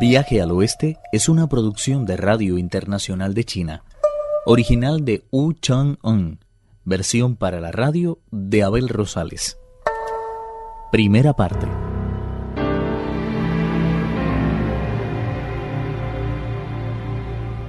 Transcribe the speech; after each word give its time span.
Viaje 0.00 0.40
al 0.40 0.52
Oeste 0.52 0.96
es 1.10 1.28
una 1.28 1.48
producción 1.48 2.06
de 2.06 2.16
Radio 2.16 2.56
Internacional 2.56 3.34
de 3.34 3.42
China, 3.42 3.82
original 4.46 5.04
de 5.04 5.24
Wu 5.32 5.54
Chang-un, 5.54 6.38
versión 6.84 7.34
para 7.34 7.58
la 7.58 7.72
radio 7.72 8.20
de 8.30 8.62
Abel 8.62 8.88
Rosales. 8.88 9.58
Primera 10.92 11.32
parte. 11.32 11.66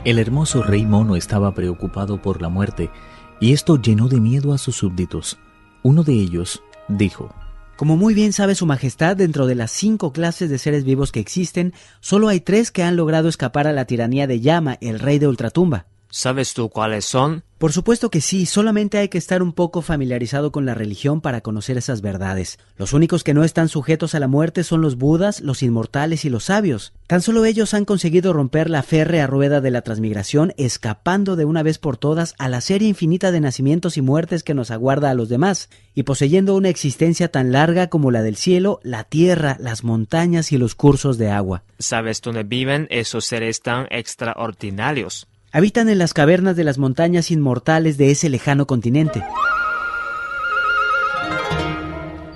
El 0.05 0.19
hermoso 0.19 0.61
rey 0.61 0.85
mono 0.85 1.15
estaba 1.15 1.55
preocupado 1.55 2.21
por 2.21 2.43
la 2.43 2.49
muerte 2.49 2.91
y 3.39 3.53
esto 3.53 3.81
llenó 3.81 4.07
de 4.07 4.19
miedo 4.19 4.53
a 4.53 4.59
sus 4.59 4.75
súbditos. 4.75 5.39
Uno 5.81 6.03
de 6.03 6.13
ellos 6.13 6.61
dijo, 6.89 7.33
como 7.79 7.95
muy 7.95 8.13
bien 8.13 8.33
sabe 8.33 8.55
Su 8.55 8.65
Majestad, 8.65 9.15
dentro 9.15 9.47
de 9.47 9.55
las 9.55 9.71
cinco 9.71 10.11
clases 10.11 10.49
de 10.49 10.57
seres 10.57 10.83
vivos 10.83 11.13
que 11.13 11.21
existen, 11.21 11.73
solo 12.01 12.27
hay 12.27 12.41
tres 12.41 12.71
que 12.71 12.83
han 12.83 12.97
logrado 12.97 13.29
escapar 13.29 13.67
a 13.67 13.71
la 13.71 13.85
tiranía 13.85 14.27
de 14.27 14.41
Yama, 14.41 14.77
el 14.81 14.99
rey 14.99 15.17
de 15.17 15.29
Ultratumba. 15.29 15.85
¿Sabes 16.11 16.55
tú 16.55 16.69
cuáles 16.69 17.05
son? 17.05 17.43
Por 17.59 17.71
supuesto 17.71 18.09
que 18.09 18.19
sí, 18.19 18.47
solamente 18.47 18.97
hay 18.97 19.09
que 19.09 19.19
estar 19.19 19.43
un 19.43 19.53
poco 19.53 19.83
familiarizado 19.83 20.51
con 20.51 20.65
la 20.65 20.73
religión 20.73 21.21
para 21.21 21.41
conocer 21.41 21.77
esas 21.77 22.01
verdades. 22.01 22.57
Los 22.77 22.93
únicos 22.93 23.23
que 23.23 23.35
no 23.35 23.43
están 23.43 23.69
sujetos 23.69 24.15
a 24.15 24.19
la 24.19 24.27
muerte 24.27 24.63
son 24.63 24.81
los 24.81 24.95
budas, 24.95 25.39
los 25.41 25.61
inmortales 25.61 26.25
y 26.25 26.31
los 26.31 26.45
sabios. 26.45 26.93
Tan 27.05 27.21
solo 27.21 27.45
ellos 27.45 27.75
han 27.75 27.85
conseguido 27.85 28.33
romper 28.33 28.71
la 28.71 28.81
férrea 28.81 29.27
rueda 29.27 29.61
de 29.61 29.69
la 29.69 29.83
transmigración, 29.83 30.53
escapando 30.57 31.35
de 31.35 31.45
una 31.45 31.61
vez 31.61 31.77
por 31.77 31.97
todas 31.97 32.33
a 32.39 32.49
la 32.49 32.61
serie 32.61 32.87
infinita 32.87 33.31
de 33.31 33.41
nacimientos 33.41 33.95
y 33.95 34.01
muertes 34.01 34.41
que 34.41 34.55
nos 34.55 34.71
aguarda 34.71 35.11
a 35.11 35.15
los 35.15 35.29
demás, 35.29 35.69
y 35.93 36.03
poseyendo 36.03 36.55
una 36.55 36.69
existencia 36.69 37.27
tan 37.27 37.51
larga 37.51 37.87
como 37.87 38.09
la 38.09 38.23
del 38.23 38.35
cielo, 38.35 38.79
la 38.81 39.03
tierra, 39.03 39.57
las 39.59 39.83
montañas 39.83 40.51
y 40.53 40.57
los 40.57 40.73
cursos 40.73 41.19
de 41.19 41.29
agua. 41.29 41.61
¿Sabes 41.77 42.21
dónde 42.21 42.41
viven 42.41 42.87
esos 42.89 43.25
seres 43.25 43.61
tan 43.61 43.85
extraordinarios? 43.91 45.27
Habitan 45.51 45.89
en 45.89 45.97
las 45.97 46.13
cavernas 46.13 46.55
de 46.55 46.63
las 46.63 46.77
montañas 46.77 47.31
inmortales 47.31 47.97
de 47.97 48.11
ese 48.11 48.29
lejano 48.29 48.67
continente. 48.67 49.23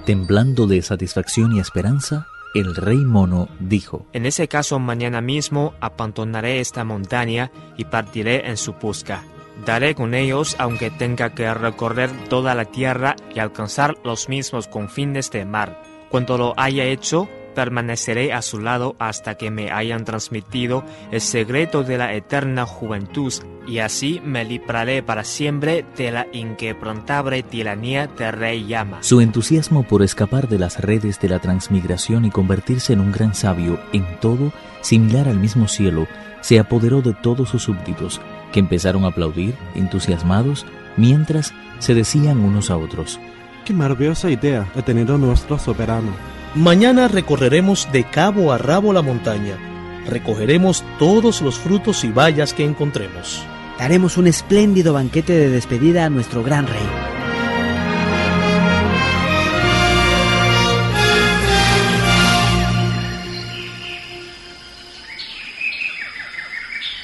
Temblando 0.08 0.66
de 0.66 0.82
satisfacción 0.82 1.56
y 1.56 1.60
esperanza, 1.60 2.28
el 2.56 2.76
rey 2.76 2.98
mono 2.98 3.50
dijo, 3.60 4.08
En 4.14 4.26
ese 4.26 4.48
caso 4.48 4.80
mañana 4.80 5.22
mismo 5.22 5.76
abandonaré 5.80 6.60
esta 6.60 6.84
montaña 6.84 7.52
y 7.78 7.86
partiré 7.86 8.50
en 8.50 8.58
su 8.58 8.74
busca. 8.74 9.24
Daré 9.64 9.94
con 9.94 10.16
ellos 10.16 10.56
aunque 10.58 10.90
tenga 10.90 11.36
que 11.36 11.54
recorrer 11.54 12.10
toda 12.30 12.56
la 12.56 12.66
tierra 12.66 13.16
y 13.34 13.40
alcanzar 13.40 13.96
los 14.04 14.28
mismos 14.28 14.68
confines 14.68 15.30
del 15.30 15.46
mar. 15.46 15.80
Cuando 16.10 16.40
lo 16.40 16.54
haya 16.58 16.86
hecho, 16.86 17.30
permaneceré 17.54 18.34
a 18.34 18.42
su 18.42 18.60
lado 18.60 18.96
hasta 19.00 19.36
que 19.36 19.52
me 19.52 19.72
hayan 19.72 20.06
transmitido 20.06 20.84
el 21.12 21.22
secreto 21.22 21.84
de 21.84 21.98
la 21.98 22.14
eterna 22.14 22.66
juventud, 22.66 23.34
y 23.68 23.80
así 23.80 24.22
me 24.24 24.44
libraré 24.44 25.04
para 25.04 25.24
siempre 25.24 25.86
de 25.96 26.12
la 26.12 26.28
inquebrantable 26.34 27.44
tiranía 27.44 28.08
de 28.08 28.32
Rey 28.32 28.68
Yama. 28.68 29.02
Su 29.02 29.22
entusiasmo 29.22 29.84
por 29.84 30.04
escapar 30.04 30.48
de 30.48 30.60
las 30.60 30.80
redes 30.80 31.20
de 31.20 31.30
la 31.30 31.40
transmigración 31.40 32.26
y 32.26 32.32
convertirse 32.32 32.94
en 32.94 33.00
un 33.00 33.12
gran 33.12 33.36
sabio 33.36 33.80
en 33.94 34.06
todo, 34.20 34.52
similar 34.82 35.28
al 35.28 35.40
mismo 35.40 35.68
cielo, 35.68 36.08
se 36.42 36.60
apoderó 36.60 37.02
de 37.02 37.14
todos 37.14 37.50
sus 37.50 37.64
súbditos, 37.64 38.20
que 38.52 38.60
empezaron 38.60 39.06
a 39.06 39.08
aplaudir, 39.08 39.56
entusiasmados, 39.76 40.66
mientras 40.98 41.54
se 41.80 41.94
decían 41.94 42.40
unos 42.40 42.70
a 42.70 42.78
otros. 42.78 43.20
Qué 43.66 43.74
maravillosa 43.74 44.30
idea 44.30 44.68
ha 44.76 44.82
tenido 44.82 45.18
nuestro 45.18 45.58
soberano. 45.58 46.12
Mañana 46.56 47.08
recorreremos 47.08 47.92
de 47.92 48.04
cabo 48.04 48.54
a 48.54 48.60
rabo 48.60 48.94
la 48.94 49.02
montaña. 49.02 49.58
Recogeremos 50.06 50.84
todos 51.00 51.42
los 51.42 51.58
frutos 51.58 52.04
y 52.04 52.12
bayas 52.12 52.54
que 52.54 52.64
encontremos. 52.64 53.44
Daremos 53.80 54.18
un 54.18 54.28
espléndido 54.28 54.94
banquete 54.94 55.34
de 55.34 55.50
despedida 55.50 56.06
a 56.06 56.12
nuestro 56.12 56.44
gran 56.44 56.68
rey. 56.68 56.78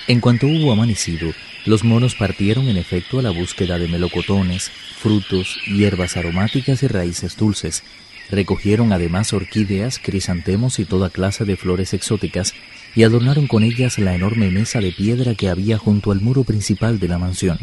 En 0.07 0.21
cuanto 0.21 0.45
hubo 0.45 0.71
amanecido, 0.71 1.31
los 1.65 1.83
monos 1.83 2.13
partieron 2.13 2.67
en 2.67 2.77
efecto 2.77 3.17
a 3.17 3.23
la 3.23 3.31
búsqueda 3.31 3.79
de 3.79 3.87
melocotones, 3.87 4.69
frutos, 4.69 5.59
hierbas 5.65 6.17
aromáticas 6.17 6.83
y 6.83 6.87
raíces 6.87 7.35
dulces. 7.35 7.83
Recogieron 8.31 8.93
además 8.93 9.33
orquídeas, 9.33 9.99
crisantemos 9.99 10.79
y 10.79 10.85
toda 10.85 11.09
clase 11.09 11.45
de 11.45 11.57
flores 11.57 11.93
exóticas 11.93 12.53
y 12.95 13.03
adornaron 13.03 13.47
con 13.47 13.63
ellas 13.63 13.97
la 13.97 14.15
enorme 14.15 14.51
mesa 14.51 14.79
de 14.79 14.91
piedra 14.91 15.35
que 15.35 15.49
había 15.49 15.77
junto 15.77 16.11
al 16.11 16.21
muro 16.21 16.43
principal 16.43 16.99
de 16.99 17.07
la 17.07 17.17
mansión. 17.17 17.57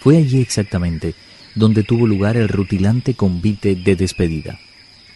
Fue 0.00 0.16
allí 0.16 0.40
exactamente 0.40 1.14
donde 1.54 1.82
tuvo 1.82 2.06
lugar 2.06 2.36
el 2.36 2.48
rutilante 2.48 3.14
convite 3.14 3.74
de 3.74 3.96
despedida. 3.96 4.58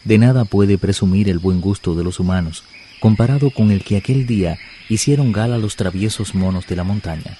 De 0.03 0.17
nada 0.17 0.43
puede 0.43 0.77
presumir 0.77 1.29
el 1.29 1.39
buen 1.39 1.61
gusto 1.61 1.95
de 1.95 2.03
los 2.03 2.19
humanos, 2.19 2.63
comparado 2.99 3.51
con 3.51 3.71
el 3.71 3.83
que 3.83 3.97
aquel 3.97 4.25
día 4.25 4.57
hicieron 4.89 5.31
gala 5.31 5.57
los 5.57 5.75
traviesos 5.75 6.35
monos 6.35 6.67
de 6.67 6.75
la 6.75 6.83
montaña. 6.83 7.37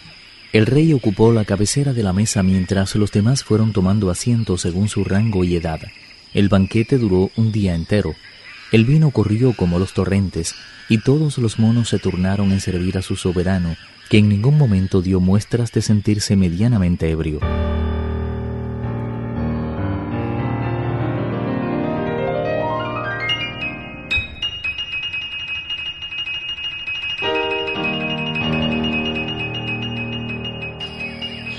El 0.53 0.65
rey 0.67 0.93
ocupó 0.93 1.33
la 1.33 1.45
cabecera 1.45 1.93
de 1.93 2.03
la 2.03 2.13
mesa 2.13 2.43
mientras 2.43 2.95
los 2.95 3.11
demás 3.11 3.43
fueron 3.43 3.73
tomando 3.73 4.09
asiento 4.09 4.57
según 4.57 4.87
su 4.87 5.03
rango 5.03 5.43
y 5.43 5.55
edad. 5.55 5.81
El 6.33 6.49
banquete 6.49 6.97
duró 6.97 7.29
un 7.35 7.51
día 7.51 7.75
entero. 7.75 8.15
El 8.71 8.85
vino 8.85 9.11
corrió 9.11 9.53
como 9.53 9.77
los 9.77 9.93
torrentes, 9.93 10.55
y 10.89 10.97
todos 10.97 11.37
los 11.37 11.59
monos 11.59 11.89
se 11.89 11.99
turnaron 11.99 12.51
en 12.51 12.59
servir 12.59 12.97
a 12.97 13.03
su 13.03 13.15
soberano, 13.15 13.75
que 14.09 14.17
en 14.17 14.29
ningún 14.29 14.57
momento 14.57 15.03
dio 15.03 15.19
muestras 15.19 15.71
de 15.71 15.83
sentirse 15.83 16.35
medianamente 16.35 17.09
ebrio. 17.09 17.39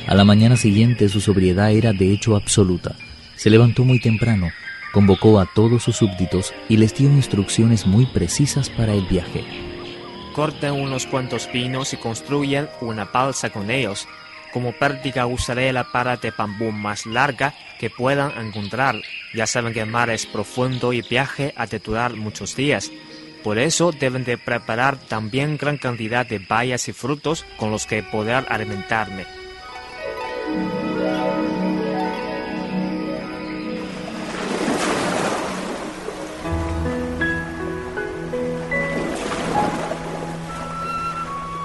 A 0.06 0.16
la 0.16 0.24
mañana 0.24 0.56
siguiente 0.56 1.08
su 1.08 1.20
sobriedad 1.20 1.72
era 1.72 1.92
de 1.92 2.12
hecho 2.12 2.36
absoluta. 2.36 2.94
Se 3.36 3.50
levantó 3.50 3.84
muy 3.84 3.98
temprano, 3.98 4.50
convocó 4.94 5.40
a 5.40 5.46
todos 5.46 5.82
sus 5.82 5.96
súbditos 5.96 6.54
y 6.68 6.76
les 6.76 6.94
dio 6.94 7.10
instrucciones 7.10 7.84
muy 7.84 8.06
precisas 8.06 8.70
para 8.70 8.94
el 8.94 9.04
viaje. 9.06 9.44
Corten 10.32 10.72
unos 10.72 11.06
cuantos 11.06 11.48
pinos 11.48 11.92
y 11.92 11.96
construyan 11.96 12.70
una 12.80 13.04
balsa 13.04 13.50
con 13.50 13.70
ellos. 13.70 14.06
Como 14.52 14.72
práctica 14.72 15.26
usaré 15.26 15.72
la 15.72 15.90
para 15.90 16.16
de 16.16 16.30
bambú 16.30 16.70
más 16.70 17.06
larga 17.06 17.54
que 17.80 17.90
puedan 17.90 18.30
encontrar. 18.38 19.02
Ya 19.34 19.48
saben 19.48 19.74
que 19.74 19.80
el 19.80 19.90
mar 19.90 20.10
es 20.10 20.26
profundo 20.26 20.92
y 20.92 21.02
viaje 21.02 21.52
ha 21.56 21.66
de 21.66 21.80
durar 21.80 22.14
muchos 22.14 22.54
días. 22.54 22.92
Por 23.42 23.58
eso 23.58 23.90
deben 23.92 24.24
de 24.24 24.38
preparar 24.38 24.96
también 24.96 25.58
gran 25.58 25.76
cantidad 25.76 26.24
de 26.24 26.38
bayas 26.38 26.88
y 26.88 26.92
frutos 26.92 27.44
con 27.56 27.72
los 27.72 27.86
que 27.86 28.04
poder 28.04 28.46
alimentarme. 28.48 29.43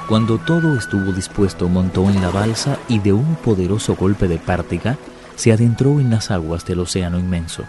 Cuando 0.09 0.40
todo 0.40 0.75
estuvo 0.75 1.12
dispuesto, 1.12 1.70
montó 1.70 2.09
en 2.09 2.20
la 2.20 2.31
balsa 2.31 2.80
y 2.88 2.97
de 2.97 3.14
un 3.14 3.36
poderoso 3.36 3.96
golpe 3.96 4.28
de 4.28 4.40
pártiga 4.40 4.97
se 5.36 5.52
adentró 5.52 6.00
en 6.00 6.09
las 6.09 6.31
aguas 6.31 6.66
del 6.66 6.80
océano 6.80 7.20
inmenso. 7.20 7.64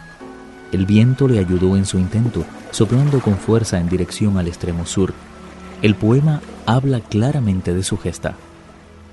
El 0.73 0.87
viento 0.87 1.29
le 1.29 1.39
ayudó 1.39 1.77
en 1.77 1.85
su 1.85 1.99
intento, 1.99 2.47
soplando 2.71 3.21
con 3.21 3.37
fuerza 3.37 3.79
en 3.79 3.91
dirección 3.91 4.39
al 4.39 4.49
extremo 4.49 4.87
sur. 4.87 5.13
El 5.83 5.95
poema 5.95 6.41
habla 6.65 7.01
claramente 7.01 7.75
de 7.75 7.83
su 7.83 7.99
gesta. 7.99 8.37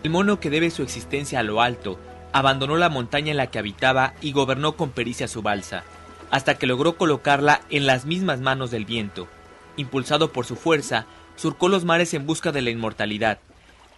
El 0.03 0.12
mono 0.12 0.39
que 0.39 0.50
debe 0.50 0.69
su 0.69 0.81
existencia 0.81 1.41
a 1.41 1.44
lo 1.44 1.62
alto, 1.62 2.00
abandonó 2.31 2.77
la 2.77 2.88
montaña 2.88 3.31
en 3.31 3.38
la 3.38 3.47
que 3.47 3.59
habitaba 3.59 4.13
y 4.21 4.31
gobernó 4.31 4.77
con 4.77 4.91
pericia 4.91 5.27
su 5.27 5.41
balsa, 5.41 5.83
hasta 6.31 6.57
que 6.57 6.65
logró 6.65 6.95
colocarla 6.95 7.59
en 7.69 7.88
las 7.88 8.06
mismas 8.06 8.39
manos 8.39 8.71
del 8.71 8.85
viento. 8.85 9.27
Impulsado 9.75 10.31
por 10.31 10.45
su 10.45 10.56
fuerza, 10.56 11.07
surcó 11.38 11.69
los 11.69 11.86
mares 11.86 12.13
en 12.13 12.25
busca 12.25 12.51
de 12.51 12.62
la 12.62 12.72
inmortalidad. 12.72 13.39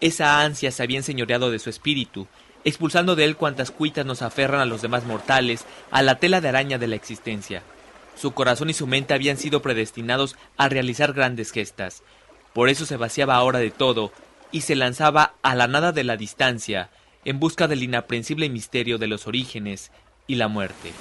Esa 0.01 0.41
ansia 0.41 0.71
se 0.71 0.83
había 0.83 0.97
enseñoreado 0.97 1.49
de 1.49 1.57
su 1.57 1.71
espíritu, 1.71 2.27
expulsando 2.63 3.15
de 3.15 3.25
él 3.25 3.35
cuantas 3.35 3.71
cuitas 3.71 4.05
nos 4.05 4.21
aferran 4.21 4.61
a 4.61 4.65
los 4.65 4.81
demás 4.81 5.05
mortales, 5.05 5.65
a 5.89 6.03
la 6.03 6.19
tela 6.19 6.41
de 6.41 6.49
araña 6.49 6.77
de 6.77 6.87
la 6.87 6.95
existencia. 6.95 7.63
Su 8.15 8.33
corazón 8.33 8.69
y 8.69 8.73
su 8.73 8.85
mente 8.85 9.13
habían 9.13 9.37
sido 9.37 9.61
predestinados 9.61 10.35
a 10.57 10.69
realizar 10.69 11.13
grandes 11.13 11.51
gestas. 11.51 12.03
Por 12.53 12.69
eso 12.69 12.85
se 12.85 12.97
vaciaba 12.97 13.35
ahora 13.35 13.59
de 13.59 13.71
todo 13.71 14.11
y 14.51 14.61
se 14.61 14.75
lanzaba 14.75 15.35
a 15.41 15.55
la 15.55 15.67
nada 15.67 15.91
de 15.91 16.03
la 16.03 16.17
distancia, 16.17 16.89
en 17.25 17.39
busca 17.39 17.67
del 17.67 17.83
inaprensible 17.83 18.49
misterio 18.49 18.97
de 18.97 19.07
los 19.07 19.27
orígenes 19.27 19.91
y 20.27 20.35
la 20.35 20.47
muerte. 20.47 20.91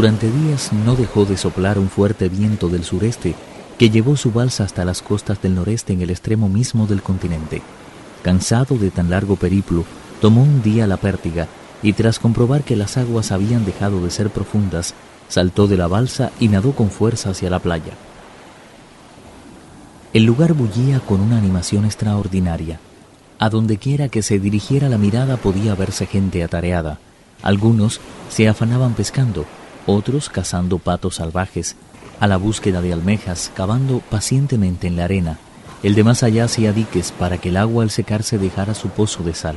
Durante 0.00 0.30
días 0.30 0.72
no 0.72 0.96
dejó 0.96 1.26
de 1.26 1.36
soplar 1.36 1.78
un 1.78 1.90
fuerte 1.90 2.30
viento 2.30 2.70
del 2.70 2.84
sureste 2.84 3.34
que 3.76 3.90
llevó 3.90 4.16
su 4.16 4.32
balsa 4.32 4.64
hasta 4.64 4.86
las 4.86 5.02
costas 5.02 5.42
del 5.42 5.54
noreste 5.54 5.92
en 5.92 6.00
el 6.00 6.08
extremo 6.08 6.48
mismo 6.48 6.86
del 6.86 7.02
continente. 7.02 7.60
Cansado 8.22 8.78
de 8.78 8.90
tan 8.90 9.10
largo 9.10 9.36
periplo, 9.36 9.84
tomó 10.22 10.42
un 10.42 10.62
día 10.62 10.86
la 10.86 10.96
pértiga 10.96 11.48
y 11.82 11.92
tras 11.92 12.18
comprobar 12.18 12.62
que 12.62 12.76
las 12.76 12.96
aguas 12.96 13.30
habían 13.30 13.66
dejado 13.66 14.02
de 14.02 14.10
ser 14.10 14.30
profundas, 14.30 14.94
saltó 15.28 15.66
de 15.66 15.76
la 15.76 15.86
balsa 15.86 16.32
y 16.40 16.48
nadó 16.48 16.72
con 16.72 16.90
fuerza 16.90 17.28
hacia 17.28 17.50
la 17.50 17.58
playa. 17.58 17.92
El 20.14 20.24
lugar 20.24 20.54
bullía 20.54 21.00
con 21.00 21.20
una 21.20 21.36
animación 21.36 21.84
extraordinaria. 21.84 22.80
A 23.38 23.50
donde 23.50 23.76
quiera 23.76 24.08
que 24.08 24.22
se 24.22 24.38
dirigiera 24.38 24.88
la 24.88 24.96
mirada 24.96 25.36
podía 25.36 25.74
verse 25.74 26.06
gente 26.06 26.42
atareada. 26.42 26.98
Algunos 27.42 28.00
se 28.30 28.48
afanaban 28.48 28.94
pescando, 28.94 29.44
otros 29.86 30.28
cazando 30.28 30.78
patos 30.78 31.16
salvajes, 31.16 31.76
a 32.20 32.26
la 32.26 32.36
búsqueda 32.36 32.80
de 32.82 32.92
almejas, 32.92 33.50
cavando 33.54 34.00
pacientemente 34.10 34.86
en 34.86 34.96
la 34.96 35.04
arena. 35.04 35.38
El 35.82 35.94
de 35.94 36.04
más 36.04 36.22
allá 36.22 36.44
hacía 36.44 36.72
diques 36.72 37.12
para 37.12 37.38
que 37.38 37.48
el 37.48 37.56
agua 37.56 37.82
al 37.82 37.90
secarse 37.90 38.38
dejara 38.38 38.74
su 38.74 38.88
pozo 38.88 39.22
de 39.22 39.34
sal. 39.34 39.56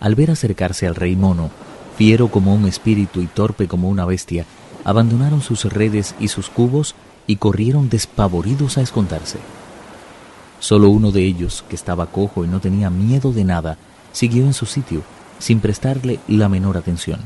Al 0.00 0.14
ver 0.14 0.30
acercarse 0.30 0.86
al 0.86 0.94
rey 0.94 1.16
mono, 1.16 1.50
fiero 1.96 2.28
como 2.28 2.54
un 2.54 2.66
espíritu 2.66 3.22
y 3.22 3.26
torpe 3.26 3.66
como 3.66 3.88
una 3.88 4.04
bestia, 4.04 4.44
abandonaron 4.84 5.40
sus 5.40 5.64
redes 5.64 6.14
y 6.20 6.28
sus 6.28 6.50
cubos 6.50 6.94
y 7.26 7.36
corrieron 7.36 7.88
despavoridos 7.88 8.76
a 8.76 8.82
esconderse. 8.82 9.38
Solo 10.60 10.90
uno 10.90 11.10
de 11.10 11.24
ellos, 11.24 11.64
que 11.68 11.76
estaba 11.76 12.06
cojo 12.06 12.44
y 12.44 12.48
no 12.48 12.60
tenía 12.60 12.90
miedo 12.90 13.32
de 13.32 13.44
nada, 13.44 13.78
siguió 14.12 14.44
en 14.44 14.52
su 14.52 14.66
sitio, 14.66 15.02
sin 15.38 15.60
prestarle 15.60 16.20
la 16.28 16.48
menor 16.48 16.76
atención. 16.76 17.20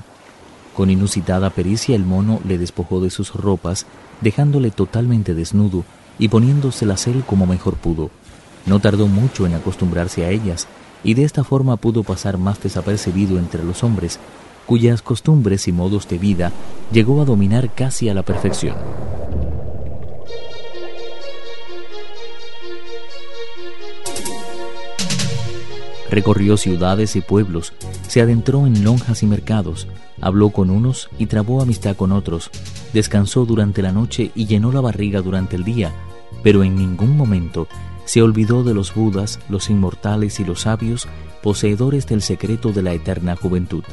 Con 0.78 0.90
inusitada 0.90 1.50
pericia 1.50 1.96
el 1.96 2.04
mono 2.04 2.40
le 2.46 2.56
despojó 2.56 3.00
de 3.00 3.10
sus 3.10 3.34
ropas, 3.34 3.84
dejándole 4.20 4.70
totalmente 4.70 5.34
desnudo 5.34 5.82
y 6.20 6.28
poniéndoselas 6.28 7.08
él 7.08 7.24
como 7.26 7.46
mejor 7.46 7.74
pudo. 7.74 8.10
No 8.64 8.78
tardó 8.78 9.08
mucho 9.08 9.44
en 9.44 9.54
acostumbrarse 9.54 10.24
a 10.24 10.30
ellas, 10.30 10.68
y 11.02 11.14
de 11.14 11.24
esta 11.24 11.42
forma 11.42 11.78
pudo 11.78 12.04
pasar 12.04 12.38
más 12.38 12.62
desapercibido 12.62 13.40
entre 13.40 13.64
los 13.64 13.82
hombres, 13.82 14.20
cuyas 14.66 15.02
costumbres 15.02 15.66
y 15.66 15.72
modos 15.72 16.06
de 16.06 16.16
vida 16.16 16.52
llegó 16.92 17.22
a 17.22 17.24
dominar 17.24 17.74
casi 17.74 18.08
a 18.08 18.14
la 18.14 18.22
perfección. 18.22 18.76
Recorrió 26.08 26.56
ciudades 26.56 27.16
y 27.16 27.20
pueblos, 27.20 27.72
se 28.06 28.20
adentró 28.20 28.64
en 28.68 28.84
lonjas 28.84 29.24
y 29.24 29.26
mercados, 29.26 29.88
habló 30.20 30.50
con 30.50 30.70
unos 30.70 31.08
y 31.18 31.26
trabó 31.26 31.62
amistad 31.62 31.96
con 31.96 32.12
otros, 32.12 32.50
descansó 32.92 33.44
durante 33.44 33.82
la 33.82 33.92
noche 33.92 34.30
y 34.34 34.46
llenó 34.46 34.72
la 34.72 34.80
barriga 34.80 35.20
durante 35.20 35.56
el 35.56 35.64
día, 35.64 35.92
pero 36.42 36.64
en 36.64 36.76
ningún 36.76 37.16
momento 37.16 37.68
se 38.04 38.22
olvidó 38.22 38.64
de 38.64 38.74
los 38.74 38.94
Budas, 38.94 39.38
los 39.48 39.68
inmortales 39.68 40.40
y 40.40 40.44
los 40.44 40.62
sabios, 40.62 41.06
poseedores 41.42 42.06
del 42.06 42.22
secreto 42.22 42.72
de 42.72 42.82
la 42.82 42.92
eterna 42.92 43.36
juventud. 43.36 43.84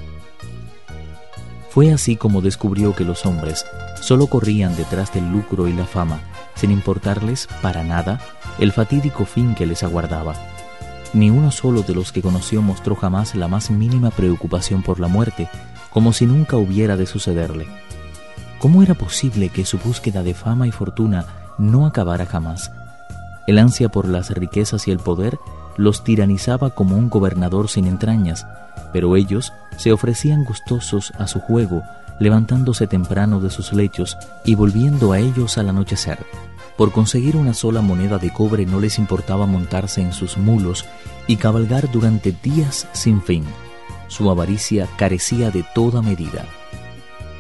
Fue 1.70 1.92
así 1.92 2.16
como 2.16 2.42
descubrió 2.42 2.96
que 2.96 3.04
los 3.04 3.26
hombres 3.26 3.66
solo 4.02 4.28
corrían 4.28 4.76
detrás 4.78 5.14
del 5.14 5.30
lucro 5.30 5.68
y 5.68 5.74
la 5.74 5.86
fama, 5.86 6.22
sin 6.56 6.72
importarles 6.72 7.50
para 7.62 7.84
nada 7.84 8.22
el 8.60 8.72
fatídico 8.72 9.26
fin 9.26 9.56
que 9.56 9.66
les 9.66 9.84
aguardaba. 9.84 10.36
Ni 11.14 11.30
uno 11.30 11.52
solo 11.52 11.82
de 11.82 11.94
los 11.94 12.14
que 12.14 12.22
conoció 12.22 12.62
mostró 12.62 12.96
jamás 12.96 13.36
la 13.36 13.50
más 13.50 13.72
mínima 13.72 14.12
preocupación 14.12 14.84
por 14.84 15.02
la 15.02 15.10
muerte, 15.10 15.50
como 15.96 16.12
si 16.12 16.26
nunca 16.26 16.58
hubiera 16.58 16.98
de 16.98 17.06
sucederle. 17.06 17.68
¿Cómo 18.60 18.84
era 18.84 18.96
posible 18.96 19.48
que 19.48 19.64
su 19.64 19.78
búsqueda 19.78 20.24
de 20.24 20.34
fama 20.34 20.68
y 20.68 20.72
fortuna 20.72 21.26
no 21.58 21.86
acabara 21.86 22.26
jamás? 22.26 22.70
El 23.48 23.60
ansia 23.60 23.88
por 23.88 24.06
las 24.06 24.30
riquezas 24.32 24.90
y 24.90 24.92
el 24.92 25.00
poder 25.00 25.40
los 25.78 26.04
tiranizaba 26.04 26.72
como 26.72 26.98
un 26.98 27.10
gobernador 27.10 27.70
sin 27.70 27.88
entrañas, 27.88 28.46
pero 28.92 29.16
ellos 29.16 29.54
se 29.78 29.94
ofrecían 29.94 30.44
gustosos 30.44 31.14
a 31.18 31.28
su 31.28 31.40
juego, 31.40 31.82
levantándose 32.20 32.88
temprano 32.88 33.40
de 33.40 33.50
sus 33.50 33.72
lechos 33.72 34.18
y 34.44 34.56
volviendo 34.56 35.14
a 35.14 35.20
ellos 35.20 35.58
al 35.58 35.70
anochecer. 35.70 36.20
Por 36.76 36.92
conseguir 36.92 37.38
una 37.38 37.54
sola 37.54 37.80
moneda 37.80 38.18
de 38.18 38.34
cobre 38.34 38.66
no 38.66 38.82
les 38.82 39.00
importaba 39.00 39.46
montarse 39.46 40.02
en 40.02 40.12
sus 40.12 40.38
mulos 40.38 40.84
y 41.26 41.38
cabalgar 41.38 41.90
durante 41.90 42.34
días 42.34 42.86
sin 42.92 43.22
fin. 43.22 43.46
Su 44.08 44.30
avaricia 44.30 44.88
carecía 44.98 45.52
de 45.52 45.66
toda 45.74 46.02
medida. 46.02 46.46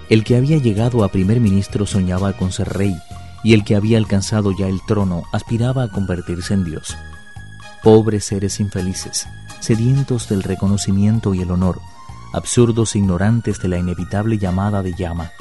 El 0.10 0.24
que 0.24 0.36
había 0.36 0.58
llegado 0.58 1.04
a 1.04 1.10
primer 1.10 1.40
ministro 1.40 1.86
soñaba 1.86 2.34
con 2.34 2.52
ser 2.52 2.70
rey, 2.70 2.96
y 3.44 3.54
el 3.54 3.64
que 3.64 3.76
había 3.76 3.98
alcanzado 3.98 4.52
ya 4.58 4.68
el 4.68 4.80
trono 4.88 5.24
aspiraba 5.32 5.84
a 5.84 5.88
convertirse 5.90 6.54
en 6.54 6.64
Dios. 6.64 6.98
Pobres 7.84 8.26
seres 8.26 8.60
infelices, 8.60 9.28
sedientos 9.60 10.28
del 10.30 10.44
reconocimiento 10.44 11.34
y 11.34 11.42
el 11.42 11.52
honor, 11.52 11.80
absurdos 12.34 12.96
ignorantes 12.96 13.62
de 13.62 13.68
la 13.68 13.78
inevitable 13.78 14.38
llamada 14.38 14.82
de 14.82 14.94
llama. 14.94 15.32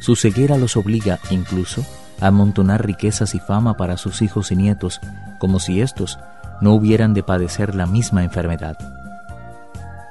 Su 0.00 0.16
ceguera 0.16 0.58
los 0.58 0.76
obliga, 0.76 1.18
incluso, 1.30 1.84
amontonar 2.20 2.86
riquezas 2.86 3.34
y 3.34 3.40
fama 3.40 3.76
para 3.76 3.96
sus 3.96 4.22
hijos 4.22 4.52
y 4.52 4.56
nietos, 4.56 5.00
como 5.38 5.60
si 5.60 5.80
éstos 5.80 6.18
no 6.60 6.74
hubieran 6.74 7.14
de 7.14 7.22
padecer 7.22 7.74
la 7.74 7.86
misma 7.86 8.22
enfermedad. 8.22 8.99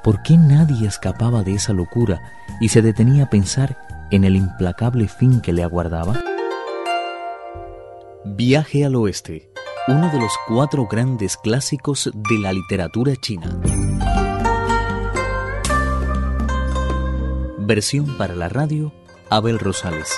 ¿Por 0.02 0.22
qué 0.22 0.38
nadie 0.38 0.88
escapaba 0.88 1.42
de 1.42 1.54
esa 1.54 1.74
locura 1.74 2.22
y 2.58 2.70
se 2.70 2.80
detenía 2.80 3.24
a 3.24 3.30
pensar 3.30 3.76
en 4.10 4.24
el 4.24 4.34
implacable 4.34 5.08
fin 5.08 5.42
que 5.42 5.52
le 5.52 5.62
aguardaba? 5.62 6.18
Viaje 8.24 8.86
al 8.86 8.96
Oeste, 8.96 9.50
uno 9.88 10.10
de 10.10 10.18
los 10.18 10.32
cuatro 10.48 10.86
grandes 10.86 11.36
clásicos 11.36 12.10
de 12.14 12.38
la 12.38 12.52
literatura 12.54 13.12
china. 13.16 13.60
Versión 17.58 18.16
para 18.16 18.34
la 18.34 18.48
radio, 18.48 18.94
Abel 19.28 19.58
Rosales. 19.58 20.08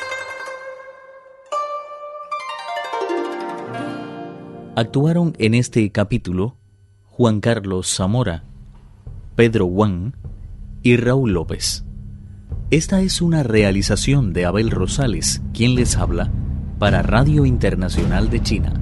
Actuaron 4.76 5.34
en 5.38 5.54
este 5.54 5.90
capítulo 5.90 6.56
Juan 7.10 7.40
Carlos 7.40 7.94
Zamora, 7.94 8.44
Pedro 9.34 9.64
Wang 9.64 10.12
y 10.82 10.96
Raúl 10.96 11.32
López. 11.32 11.84
Esta 12.70 13.00
es 13.00 13.22
una 13.22 13.42
realización 13.42 14.32
de 14.32 14.44
Abel 14.44 14.70
Rosales, 14.70 15.42
quien 15.54 15.74
les 15.74 15.96
habla, 15.96 16.30
para 16.78 17.02
Radio 17.02 17.46
Internacional 17.46 18.28
de 18.28 18.42
China. 18.42 18.81